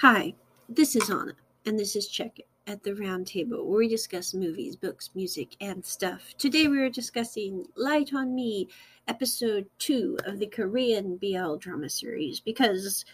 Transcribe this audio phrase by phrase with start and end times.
[0.00, 0.34] Hi,
[0.68, 1.32] this is Anna,
[1.64, 5.56] and this is Check It at the Round Table, where we discuss movies, books, music,
[5.62, 6.34] and stuff.
[6.36, 8.68] Today we are discussing Light on Me,
[9.08, 13.06] episode 2 of the Korean BL drama series, because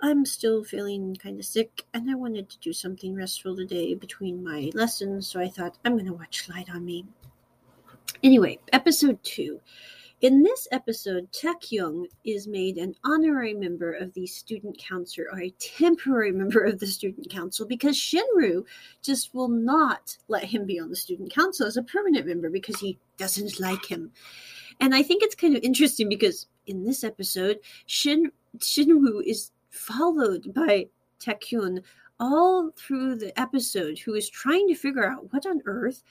[0.00, 4.42] I'm still feeling kind of sick, and I wanted to do something restful today between
[4.42, 7.04] my lessons, so I thought I'm going to watch Light on Me.
[8.22, 9.60] Anyway, episode 2.
[10.22, 15.50] In this episode, Taekyung is made an honorary member of the student council or a
[15.58, 18.64] temporary member of the student council because Shinru
[19.02, 22.80] just will not let him be on the student council as a permanent member because
[22.80, 24.10] he doesn't like him.
[24.80, 30.54] And I think it's kind of interesting because in this episode, Shin Shinru is followed
[30.54, 30.86] by
[31.20, 31.82] Taekyung
[32.18, 36.02] all through the episode who is trying to figure out what on earth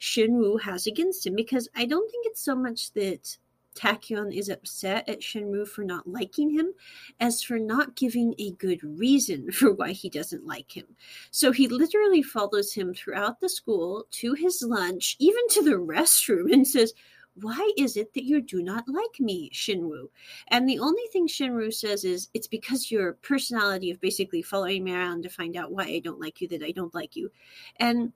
[0.00, 3.38] Shinru has against him because I don't think it's so much that
[3.74, 6.72] Taekyung is upset at Shinru for not liking him
[7.20, 10.86] as for not giving a good reason for why he doesn't like him.
[11.30, 16.52] So he literally follows him throughout the school to his lunch, even to the restroom,
[16.52, 16.92] and says,
[17.34, 20.08] why is it that you do not like me, Shinru?
[20.48, 24.94] And the only thing Shinru says is, it's because your personality of basically following me
[24.94, 27.30] around to find out why I don't like you that I don't like you.
[27.76, 28.12] And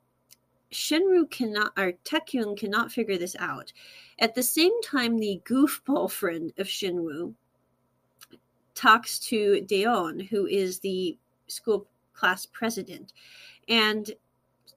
[0.73, 3.73] Shinru cannot, or Taekyung cannot figure this out.
[4.19, 7.35] At the same time, the goofball friend of Shinru
[8.75, 13.13] talks to Deon, who is the school class president,
[13.69, 14.11] and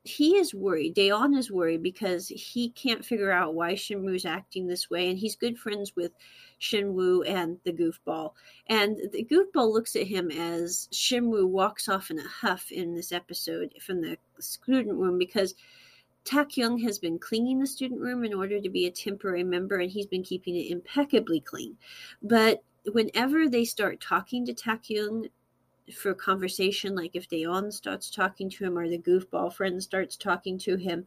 [0.03, 0.95] he is worried.
[0.95, 5.35] Dayon is worried because he can't figure out why Shinwu's acting this way, and he's
[5.35, 6.13] good friends with
[6.59, 8.33] Shinwoo and the goofball.
[8.67, 13.11] And the goofball looks at him as Shinwoo walks off in a huff in this
[13.11, 15.55] episode from the student room because
[16.23, 19.77] Tak Young has been cleaning the student room in order to be a temporary member,
[19.77, 21.77] and he's been keeping it impeccably clean.
[22.21, 25.27] But whenever they start talking to Tak Young
[25.93, 30.57] for conversation, like if Daeon starts talking to him or the goofball friend starts talking
[30.59, 31.05] to him,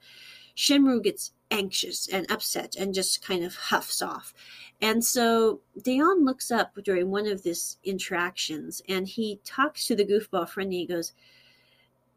[0.57, 4.35] Shinru gets anxious and upset and just kind of huffs off.
[4.81, 10.05] And so Daeon looks up during one of these interactions and he talks to the
[10.05, 11.13] goofball friend and he goes,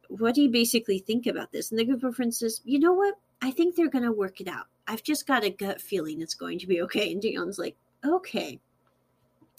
[0.07, 1.72] what do you basically think about this?
[1.72, 3.16] And the goofball friend says, you know what?
[3.41, 4.68] I think they're going to work it out.
[4.88, 7.12] I've just got a gut feeling it's going to be okay.
[7.12, 8.59] And Daeon's like, okay.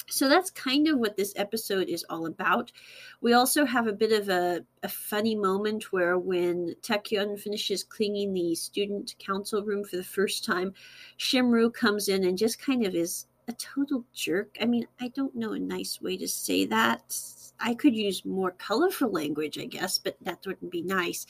[0.08, 2.70] So that's kind of what this episode is all about.
[3.20, 8.32] We also have a bit of a, a funny moment where when Taekyung finishes cleaning
[8.32, 10.74] the student council room for the first time,
[11.18, 14.56] Shinru comes in and just kind of is a total jerk.
[14.60, 17.18] I mean, I don't know a nice way to say that
[17.60, 21.26] I could use more colorful language, I guess, but that wouldn't be nice.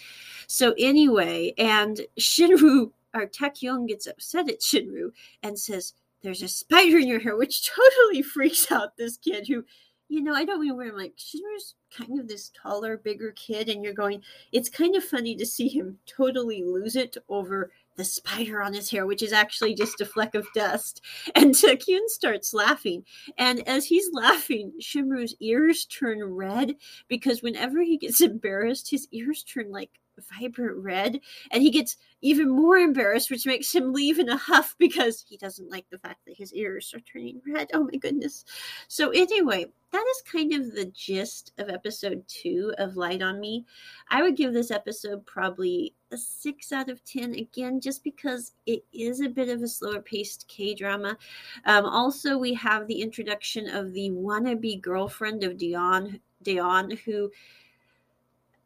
[0.47, 5.13] So anyway, and Shinru or Taekyung gets upset at Shinru
[5.43, 9.65] and says, There's a spider in your hair, which totally freaks out this kid who,
[10.09, 13.83] you know, I don't even wear like Shinru's kind of this taller, bigger kid, and
[13.83, 14.23] you're going,
[14.53, 18.91] it's kind of funny to see him totally lose it over the spider on his
[18.91, 21.01] hair, which is actually just a fleck of dust.
[21.35, 23.05] And Taekyung starts laughing.
[23.39, 26.77] And as he's laughing, Shinru's ears turn red
[27.09, 29.91] because whenever he gets embarrassed, his ears turn like
[30.23, 31.21] vibrant red.
[31.51, 35.37] And he gets even more embarrassed, which makes him leave in a huff because he
[35.37, 37.69] doesn't like the fact that his ears are turning red.
[37.73, 38.45] Oh my goodness.
[38.89, 43.65] So, anyway, that is kind of the gist of episode two of Light on Me.
[44.11, 48.85] I would give this episode probably a six out of 10 again, just because it
[48.93, 51.17] is a bit of a slower paced K drama.
[51.65, 57.31] Um, also, we have the introduction of the wannabe girlfriend of Dion, Dion who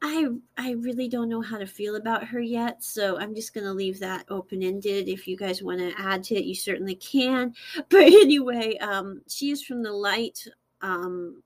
[0.01, 3.65] I I really don't know how to feel about her yet, so I'm just going
[3.65, 5.07] to leave that open ended.
[5.07, 7.53] If you guys want to add to it, you certainly can.
[7.89, 10.47] But anyway, um, she is from the light
[10.81, 11.43] um,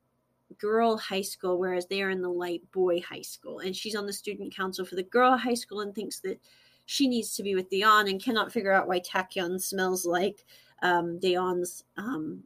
[0.57, 4.05] girl high school, whereas they are in the light boy high school, and she's on
[4.05, 6.39] the student council for the girl high school and thinks that
[6.85, 10.45] she needs to be with Dion and cannot figure out why Taekyung smells like
[10.81, 12.43] um, Daeon's um,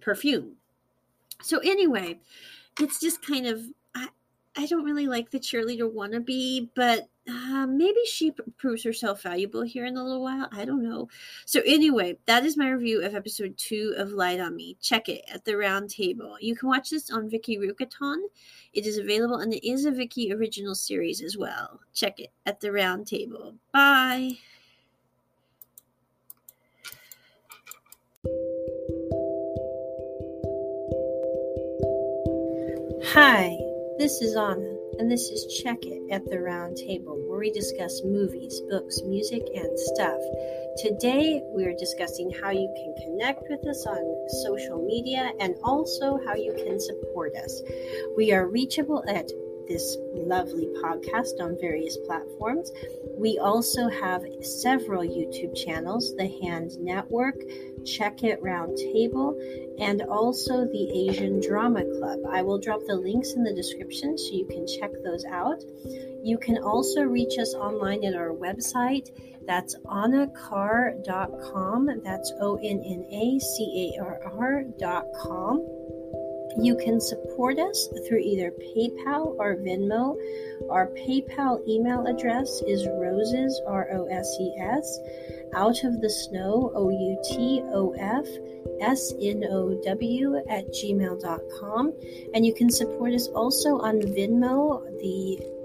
[0.00, 0.52] perfume.
[1.42, 2.20] So anyway,
[2.80, 3.62] it's just kind of
[3.94, 4.08] I
[4.66, 9.96] don't really like the cheerleader wannabe, but uh, maybe she proves herself valuable here in
[9.96, 10.48] a little while.
[10.50, 11.08] I don't know.
[11.44, 14.76] So, anyway, that is my review of episode two of Light on Me.
[14.80, 16.36] Check it at the round table.
[16.40, 18.22] You can watch this on Viki Rakuten.
[18.72, 21.80] It is available and it is a Viki original series as well.
[21.92, 23.54] Check it at the round table.
[23.72, 24.38] Bye.
[33.12, 33.67] Hi.
[33.98, 38.00] This is Anna, and this is Check It at the Round Table, where we discuss
[38.04, 40.20] movies, books, music, and stuff.
[40.76, 46.36] Today, we're discussing how you can connect with us on social media and also how
[46.36, 47.60] you can support us.
[48.16, 49.32] We are reachable at
[49.68, 52.72] this lovely podcast on various platforms.
[53.16, 57.36] We also have several YouTube channels The Hand Network,
[57.84, 59.38] Check It Roundtable,
[59.78, 62.18] and also the Asian Drama Club.
[62.30, 65.62] I will drop the links in the description so you can check those out.
[66.24, 69.10] You can also reach us online at our website.
[69.46, 71.90] That's onnacarr.com.
[72.04, 75.60] That's O N N A C A R R.com.
[76.60, 80.16] You can support us through either PayPal or Venmo.
[80.68, 84.98] Our PayPal email address is roses, R O S E S,
[85.54, 88.26] out of the snow, O U T O F,
[88.80, 91.92] S N O W, at gmail.com.
[92.34, 94.82] And you can support us also on Venmo.
[95.00, 95.57] The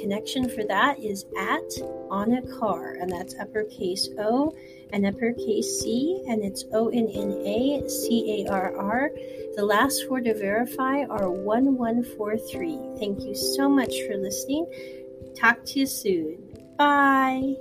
[0.00, 1.70] connection for that is at
[2.10, 4.54] Onna Carr, and that's uppercase O
[4.92, 9.10] and uppercase C, and it's O N N A C A R R.
[9.56, 12.78] The last four to verify are 1143.
[12.98, 14.66] Thank you so much for listening.
[15.36, 16.38] Talk to you soon.
[16.76, 17.56] Bye.